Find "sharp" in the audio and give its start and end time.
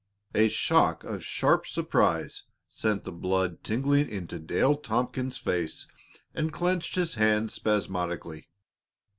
1.23-1.67